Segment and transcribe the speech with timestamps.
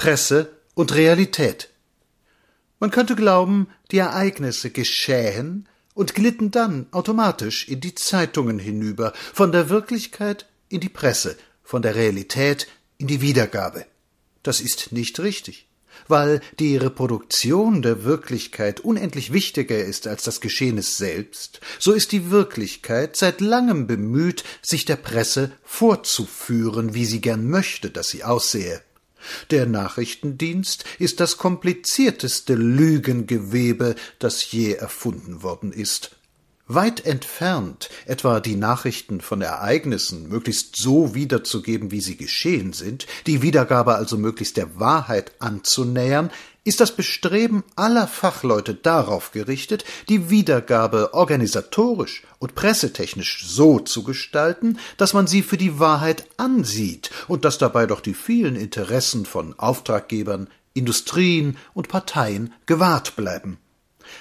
[0.00, 1.68] Presse und Realität.
[2.78, 9.52] Man könnte glauben, die Ereignisse geschähen und glitten dann automatisch in die Zeitungen hinüber, von
[9.52, 12.66] der Wirklichkeit in die Presse, von der Realität
[12.96, 13.84] in die Wiedergabe.
[14.42, 15.66] Das ist nicht richtig
[16.08, 22.30] weil die Reproduktion der Wirklichkeit unendlich wichtiger ist als das Geschehnis selbst, so ist die
[22.30, 28.82] Wirklichkeit seit langem bemüht, sich der Presse vorzuführen, wie sie gern möchte, dass sie aussehe.
[29.50, 36.16] Der Nachrichtendienst ist das komplizierteste Lügengewebe, das je erfunden worden ist.
[36.72, 43.42] Weit entfernt, etwa die Nachrichten von Ereignissen möglichst so wiederzugeben, wie sie geschehen sind, die
[43.42, 46.30] Wiedergabe also möglichst der Wahrheit anzunähern,
[46.64, 54.78] ist das Bestreben aller Fachleute darauf gerichtet, die Wiedergabe organisatorisch und pressetechnisch so zu gestalten,
[54.96, 59.58] dass man sie für die Wahrheit ansieht und dass dabei doch die vielen Interessen von
[59.58, 63.58] Auftraggebern, Industrien und Parteien gewahrt bleiben.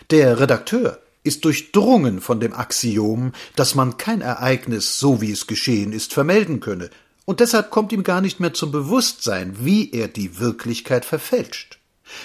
[0.10, 5.92] Der Redakteur ist durchdrungen von dem Axiom, dass man kein Ereignis, so wie es geschehen
[5.92, 6.90] ist, vermelden könne,
[7.26, 11.79] und deshalb kommt ihm gar nicht mehr zum Bewusstsein, wie er die Wirklichkeit verfälscht.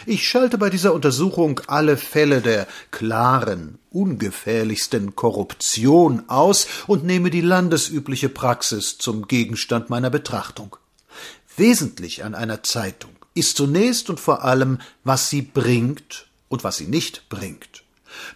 [0.06, 7.40] Ich schalte bei dieser Untersuchung alle Fälle der klaren, ungefährlichsten Korruption aus und nehme die
[7.40, 10.76] landesübliche Praxis zum Gegenstand meiner Betrachtung.
[11.56, 16.86] Wesentlich an einer Zeitung ist zunächst und vor allem, was sie bringt und was sie
[16.86, 17.83] nicht bringt.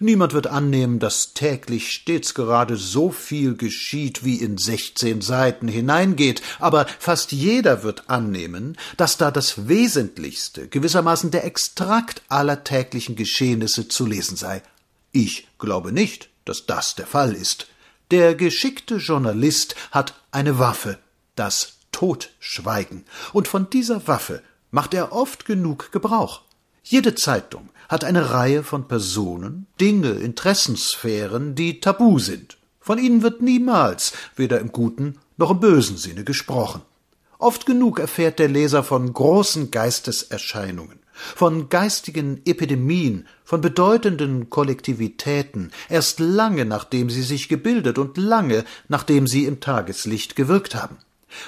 [0.00, 6.42] Niemand wird annehmen, dass täglich stets gerade so viel geschieht, wie in sechzehn Seiten hineingeht,
[6.58, 13.88] aber fast jeder wird annehmen, dass da das Wesentlichste, gewissermaßen der Extrakt aller täglichen Geschehnisse
[13.88, 14.62] zu lesen sei.
[15.12, 17.66] Ich glaube nicht, dass das der Fall ist.
[18.10, 20.98] Der geschickte Journalist hat eine Waffe,
[21.34, 26.42] das Totschweigen, und von dieser Waffe macht er oft genug Gebrauch.
[26.90, 32.56] Jede Zeitung hat eine Reihe von Personen, Dinge, Interessensphären, die tabu sind.
[32.80, 36.80] Von ihnen wird niemals, weder im guten noch im bösen Sinne gesprochen.
[37.36, 46.20] Oft genug erfährt der Leser von großen Geisteserscheinungen, von geistigen Epidemien, von bedeutenden Kollektivitäten, erst
[46.20, 50.96] lange nachdem sie sich gebildet und lange nachdem sie im Tageslicht gewirkt haben.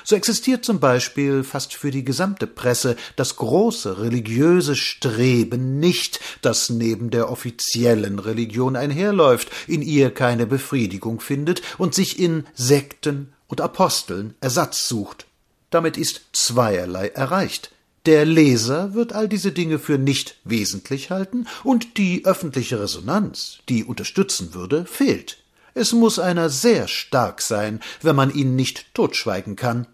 [0.05, 6.71] So existiert zum Beispiel fast für die gesamte Presse das große religiöse Streben nicht, das
[6.71, 13.61] neben der offiziellen Religion einherläuft, in ihr keine Befriedigung findet und sich in Sekten und
[13.61, 15.27] Aposteln Ersatz sucht.
[15.71, 17.73] Damit ist zweierlei erreicht.
[18.07, 23.85] Der Leser wird all diese Dinge für nicht wesentlich halten, und die öffentliche Resonanz, die
[23.85, 25.40] unterstützen würde, fehlt.
[25.81, 29.87] Es muss einer sehr stark sein, wenn man ihn nicht totschweigen kann.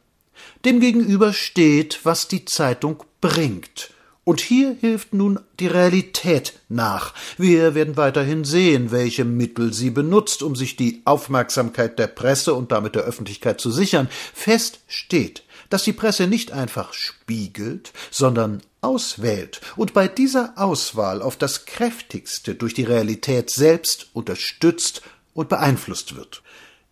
[0.65, 3.91] Demgegenüber steht, was die Zeitung bringt.
[4.25, 7.15] Und hier hilft nun die Realität nach.
[7.39, 12.73] Wir werden weiterhin sehen, welche Mittel sie benutzt, um sich die Aufmerksamkeit der Presse und
[12.73, 14.09] damit der Öffentlichkeit zu sichern.
[14.35, 21.37] Fest steht, dass die Presse nicht einfach spiegelt, sondern auswählt und bei dieser Auswahl auf
[21.37, 25.03] das kräftigste durch die Realität selbst unterstützt
[25.37, 26.43] und beeinflusst wird.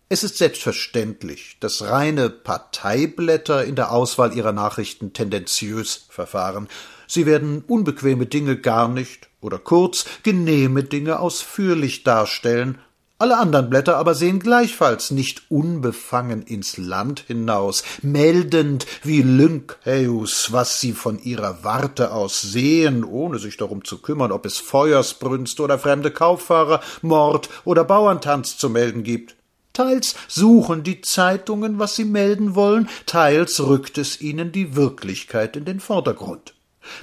[0.07, 6.69] Es ist selbstverständlich, dass reine Parteiblätter in der Auswahl ihrer Nachrichten tendenziös verfahren.
[7.07, 12.77] Sie werden unbequeme Dinge gar nicht oder kurz genehme Dinge ausführlich darstellen
[13.17, 20.81] alle anderen Blätter aber sehen gleichfalls nicht unbefangen ins Land hinaus, meldend wie Lynceus, was
[20.81, 25.79] sie von ihrer Warte aus sehen, ohne sich darum zu kümmern, ob es Feuersbrünste oder
[25.79, 29.35] fremde Kauffahrer, Mord oder Bauerntanz zu melden gibt.
[29.71, 35.63] Teils suchen die Zeitungen, was sie melden wollen, teils rückt es ihnen die Wirklichkeit in
[35.63, 36.53] den Vordergrund.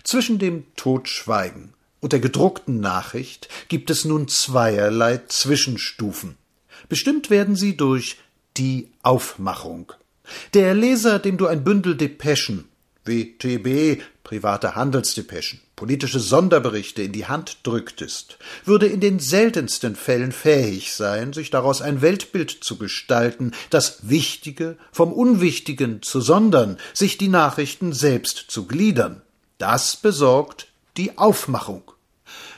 [0.05, 1.73] Zwischen dem Totschweigen
[2.03, 6.37] und der gedruckten Nachricht gibt es nun zweierlei Zwischenstufen.
[6.89, 8.19] Bestimmt werden sie durch
[8.59, 9.93] die Aufmachung.
[10.53, 12.65] Der Leser, dem du ein Bündel Depeschen,
[13.05, 20.95] WTB, private Handelsdepeschen, politische Sonderberichte in die Hand drücktest, würde in den seltensten Fällen fähig
[20.95, 27.29] sein, sich daraus ein Weltbild zu gestalten, das Wichtige vom Unwichtigen zu sondern, sich die
[27.29, 29.23] Nachrichten selbst zu gliedern.
[29.59, 30.67] Das besorgt
[30.97, 31.92] die Aufmachung.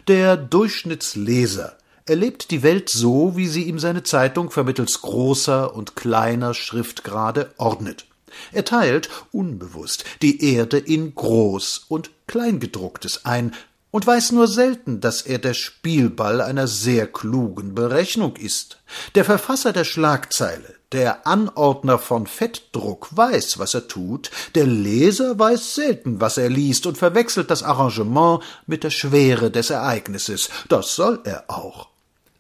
[0.07, 6.53] Der Durchschnittsleser erlebt die Welt so, wie sie ihm seine Zeitung vermittels großer und kleiner
[6.53, 8.05] Schriftgrade ordnet.
[8.53, 13.55] Er teilt unbewusst die Erde in Groß- und Kleingedrucktes ein
[13.95, 18.79] und weiß nur selten, dass er der Spielball einer sehr klugen Berechnung ist.
[19.15, 25.77] Der Verfasser der Schlagzeile, der Anordner von Fettdruck weiß, was er tut, der Leser weiß
[25.77, 30.51] selten, was er liest und verwechselt das Arrangement mit der Schwere des Ereignisses.
[30.69, 31.87] Das soll er auch.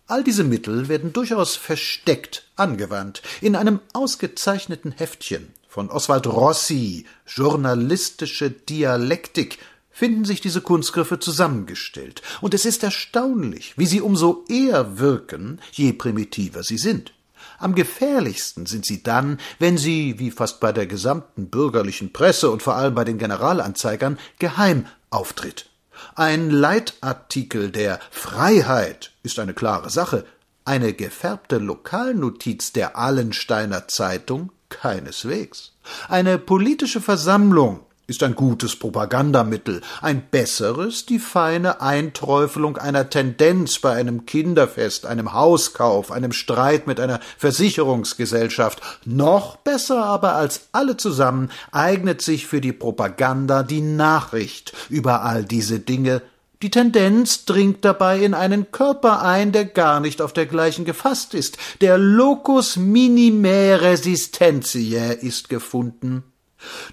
[0.09, 8.51] All diese Mittel werden durchaus versteckt angewandt in einem ausgezeichneten Heftchen von Oswald Rossi, Journalistische
[8.51, 9.59] Dialektik,
[9.94, 15.94] finden sich diese Kunstgriffe zusammengestellt, und es ist erstaunlich, wie sie umso eher wirken, je
[15.94, 17.14] primitiver sie sind.
[17.58, 22.62] Am gefährlichsten sind sie dann, wenn sie, wie fast bei der gesamten bürgerlichen Presse und
[22.62, 25.70] vor allem bei den Generalanzeigern, geheim auftritt.
[26.17, 30.26] Ein Leitartikel der Freiheit ist eine klare Sache,
[30.64, 35.73] eine gefärbte Lokalnotiz der Allensteiner Zeitung keineswegs.
[36.08, 43.95] Eine politische Versammlung ist ein gutes Propagandamittel, ein besseres die feine Einträufelung einer Tendenz bei
[43.95, 48.83] einem Kinderfest, einem Hauskauf, einem Streit mit einer Versicherungsgesellschaft.
[49.06, 55.45] Noch besser aber als alle zusammen eignet sich für die Propaganda die Nachricht über all
[55.45, 56.21] diese Dinge.
[56.62, 61.59] Die Tendenz dringt dabei in einen Körper ein, der gar nicht auf dergleichen gefasst ist.
[61.81, 66.23] Der Locus minime resistentiae ist gefunden.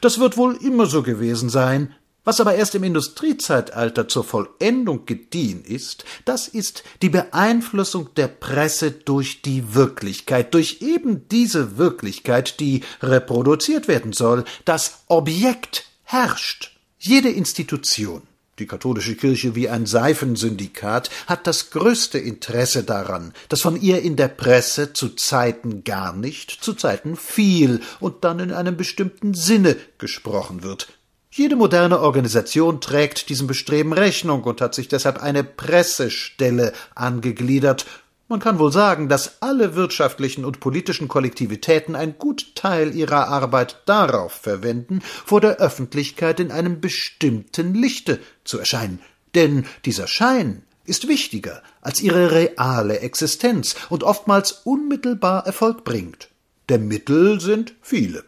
[0.02, 5.63] Das wird wohl immer so gewesen sein, was aber erst im Industriezeitalter zur Vollendung gediehen
[5.66, 12.84] ist, das ist die Beeinflussung der Presse durch die Wirklichkeit, durch eben diese Wirklichkeit, die
[13.02, 14.44] reproduziert werden soll.
[14.66, 16.78] Das Objekt herrscht.
[17.00, 18.22] Jede Institution,
[18.59, 24.15] die katholische Kirche wie ein Seifensyndikat hat das größte Interesse daran, dass von ihr in
[24.15, 29.77] der Presse zu Zeiten gar nicht, zu Zeiten viel und dann in einem bestimmten Sinne
[29.98, 30.89] gesprochen wird.
[31.33, 37.86] Jede moderne Organisation trägt diesem Bestreben Rechnung und hat sich deshalb eine Pressestelle angegliedert,
[38.31, 43.81] man kann wohl sagen, dass alle wirtschaftlichen und politischen Kollektivitäten ein gut Teil ihrer Arbeit
[43.86, 49.01] darauf verwenden, vor der Öffentlichkeit in einem bestimmten Lichte zu erscheinen.
[49.36, 56.30] Denn dieser Schein ist wichtiger als ihre reale Existenz und oftmals unmittelbar Erfolg bringt.
[56.69, 58.24] Der Mittel sind viele.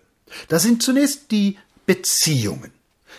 [0.49, 2.71] Da sind zunächst die Beziehungen.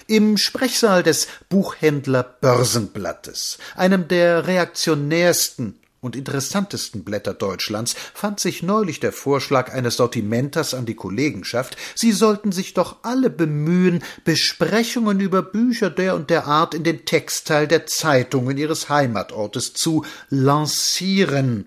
[0.07, 9.01] Im Sprechsaal des Buchhändler Börsenblattes, einem der reaktionärsten und interessantesten Blätter Deutschlands fand sich neulich
[9.01, 15.43] der Vorschlag eines Sortimenters an die Kollegenschaft, sie sollten sich doch alle bemühen, Besprechungen über
[15.43, 21.67] Bücher der und der Art in den Textteil der Zeitungen ihres Heimatortes zu lancieren.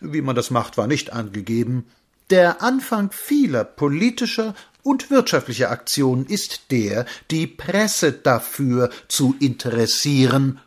[0.00, 1.86] Wie man das macht, war nicht angegeben.
[2.30, 10.60] Der Anfang vieler politischer und wirtschaftlicher Aktionen ist der, die Presse dafür zu interessieren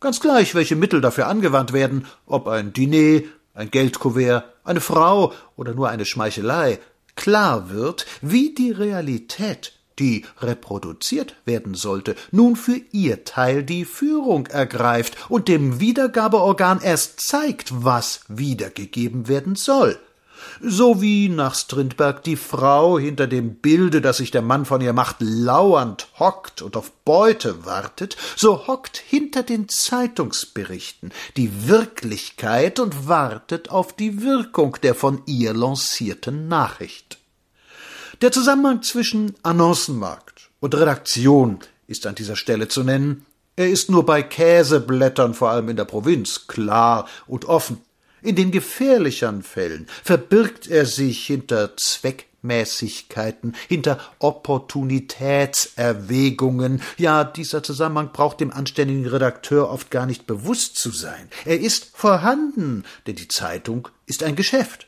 [0.00, 3.20] Ganz gleich, welche Mittel dafür angewandt werden, ob ein Diner,
[3.52, 6.78] ein Geldkuvert, eine Frau oder nur eine Schmeichelei,
[7.16, 14.46] klar wird, wie die Realität, die reproduziert werden sollte, nun für ihr Teil die Führung
[14.46, 19.98] ergreift und dem Wiedergabeorgan erst zeigt, was wiedergegeben werden soll
[20.62, 24.92] so wie nach Strindberg die Frau hinter dem Bilde, das sich der Mann von ihr
[24.92, 33.08] macht, lauernd hockt und auf Beute wartet, so hockt hinter den Zeitungsberichten die Wirklichkeit und
[33.08, 37.18] wartet auf die Wirkung der von ihr lancierten Nachricht.
[38.20, 43.24] Der Zusammenhang zwischen Annoncenmarkt und Redaktion ist an dieser Stelle zu nennen.
[43.56, 47.78] Er ist nur bei Käseblättern, vor allem in der Provinz, klar und offen.
[48.22, 56.82] In den gefährlicheren Fällen verbirgt er sich hinter Zweckmäßigkeiten, hinter Opportunitätserwägungen.
[56.98, 61.30] Ja, dieser Zusammenhang braucht dem anständigen Redakteur oft gar nicht bewusst zu sein.
[61.46, 64.86] Er ist vorhanden, denn die Zeitung ist ein Geschäft.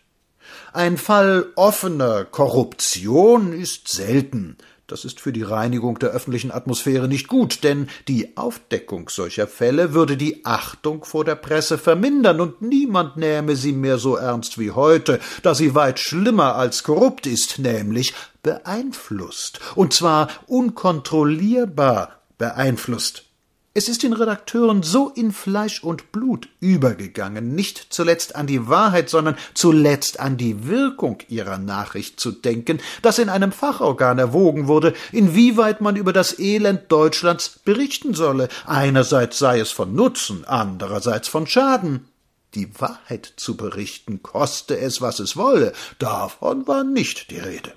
[0.74, 4.56] Ein Fall offener Korruption ist selten.
[4.92, 9.94] Das ist für die Reinigung der öffentlichen Atmosphäre nicht gut, denn die Aufdeckung solcher Fälle
[9.94, 14.72] würde die Achtung vor der Presse vermindern und niemand nähme sie mehr so ernst wie
[14.72, 23.31] heute, da sie weit schlimmer als korrupt ist, nämlich beeinflusst, und zwar unkontrollierbar beeinflusst.
[23.74, 29.08] Es ist den Redakteuren so in Fleisch und Blut übergegangen, nicht zuletzt an die Wahrheit,
[29.08, 34.92] sondern zuletzt an die Wirkung ihrer Nachricht zu denken, dass in einem Fachorgan erwogen wurde,
[35.10, 38.50] inwieweit man über das Elend Deutschlands berichten solle.
[38.66, 42.08] Einerseits sei es von Nutzen, andererseits von Schaden.
[42.54, 47.72] Die Wahrheit zu berichten, koste es, was es wolle, davon war nicht die Rede.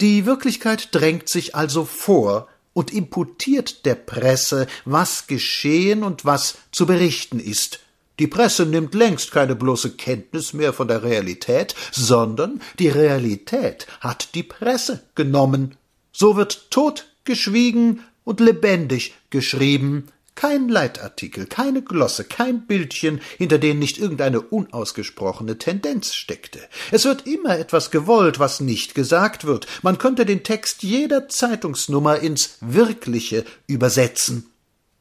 [0.00, 6.84] Die Wirklichkeit drängt sich also vor, und imputiert der Presse, was geschehen und was zu
[6.84, 7.80] berichten ist.
[8.18, 14.34] Die Presse nimmt längst keine bloße Kenntnis mehr von der Realität, sondern die Realität hat
[14.34, 15.76] die Presse genommen.
[16.12, 23.98] So wird totgeschwiegen und lebendig geschrieben, kein Leitartikel, keine Glosse, kein Bildchen, hinter denen nicht
[23.98, 26.60] irgendeine unausgesprochene Tendenz steckte.
[26.92, 29.66] Es wird immer etwas gewollt, was nicht gesagt wird.
[29.82, 34.50] Man könnte den Text jeder Zeitungsnummer ins Wirkliche übersetzen.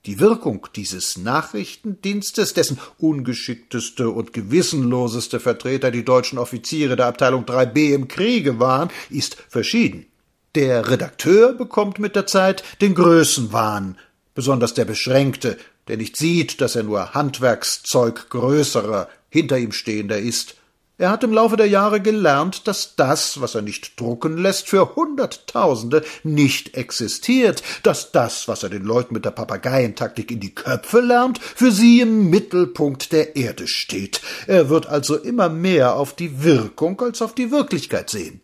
[0.06, 7.94] Die Wirkung dieses Nachrichtendienstes, dessen ungeschickteste und gewissenloseste Vertreter die deutschen Offiziere der Abteilung 3b
[7.94, 10.06] im Kriege waren, ist verschieden.
[10.54, 13.98] Der Redakteur bekommt mit der Zeit den Größenwahn,
[14.36, 20.56] besonders der Beschränkte, der nicht sieht, dass er nur Handwerkszeug größerer, hinter ihm stehender ist.
[20.98, 24.96] Er hat im Laufe der Jahre gelernt, dass das, was er nicht drucken lässt, für
[24.96, 31.02] Hunderttausende nicht existiert, dass das, was er den Leuten mit der Papageientaktik in die Köpfe
[31.02, 34.22] lernt, für sie im Mittelpunkt der Erde steht.
[34.48, 38.40] Er wird also immer mehr auf die Wirkung als auf die Wirklichkeit sehen.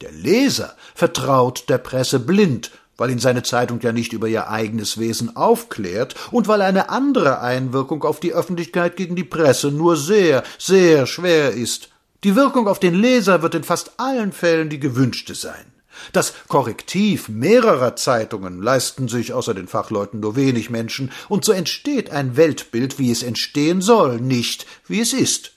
[0.00, 4.98] Der Leser vertraut der Presse blind weil ihn seine Zeitung ja nicht über ihr eigenes
[4.98, 10.42] Wesen aufklärt und weil eine andere Einwirkung auf die Öffentlichkeit gegen die Presse nur sehr,
[10.58, 11.88] sehr schwer ist.
[12.24, 15.72] Die Wirkung auf den Leser wird in fast allen Fällen die gewünschte sein.
[16.12, 22.10] Das Korrektiv mehrerer Zeitungen leisten sich außer den Fachleuten nur wenig Menschen, und so entsteht
[22.10, 25.52] ein Weltbild, wie es entstehen soll, nicht wie es ist.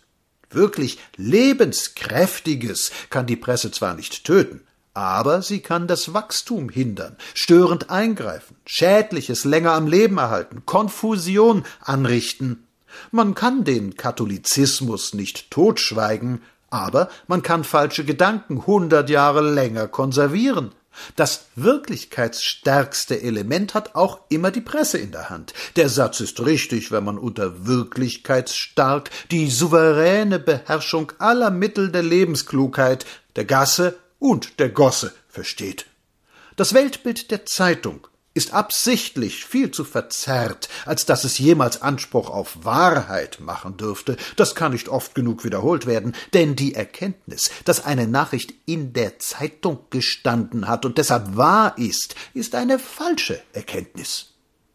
[0.50, 4.62] Wirklich lebenskräftiges kann die Presse zwar nicht töten,
[4.94, 12.68] aber sie kann das Wachstum hindern, störend eingreifen, Schädliches länger am Leben erhalten, Konfusion anrichten.
[13.12, 20.72] Man kann den Katholizismus nicht totschweigen, aber man kann falsche Gedanken hundert Jahre länger konservieren.
[21.16, 25.54] Das wirklichkeitsstärkste Element hat auch immer die Presse in der Hand.
[25.78, 33.06] Der Satz ist richtig, wenn man unter wirklichkeitsstark die souveräne Beherrschung aller Mittel der Lebensklugheit,
[33.38, 35.88] der Gasse und der Gosse versteht.
[36.56, 42.64] Das Weltbild der Zeitung ist absichtlich viel zu verzerrt, als dass es jemals Anspruch auf
[42.64, 44.16] Wahrheit machen dürfte.
[44.38, 49.20] Das kann nicht oft genug wiederholt werden, denn die Erkenntnis, dass eine Nachricht in der
[49.20, 54.31] Zeitung gestanden hat und deshalb wahr ist, ist eine falsche Erkenntnis.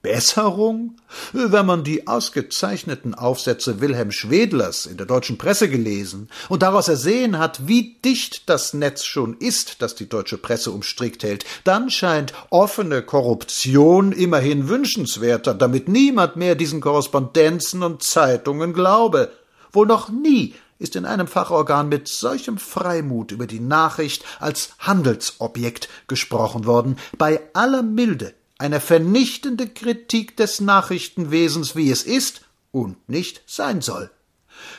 [0.06, 0.94] Besserung?
[1.32, 7.40] Wenn man die ausgezeichneten Aufsätze Wilhelm Schwedlers in der deutschen Presse gelesen und daraus ersehen
[7.40, 12.34] hat, wie dicht das Netz schon ist, das die deutsche Presse umstrickt hält, dann scheint
[12.50, 19.32] offene Korruption immerhin wünschenswerter, damit niemand mehr diesen Korrespondenzen und Zeitungen glaube.
[19.72, 25.88] Wohl noch nie ist in einem Fachorgan mit solchem Freimut über die Nachricht als Handelsobjekt
[26.06, 33.42] gesprochen worden, bei aller Milde eine vernichtende Kritik des Nachrichtenwesens, wie es ist und nicht
[33.46, 34.10] sein soll.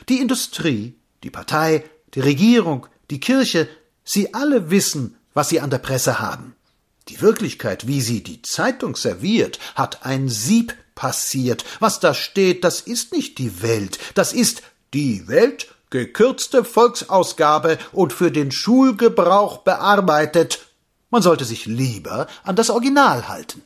[0.08, 3.68] Die Industrie, die Partei, die Regierung, die Kirche,
[4.04, 6.54] sie alle wissen, was sie an der Presse haben.
[7.08, 11.64] Die Wirklichkeit, wie sie die Zeitung serviert, hat ein Sieb passiert.
[11.80, 18.12] Was da steht, das ist nicht die Welt, das ist die Welt, gekürzte Volksausgabe und
[18.12, 20.66] für den Schulgebrauch bearbeitet.
[21.10, 23.62] Man sollte sich lieber an das Original halten.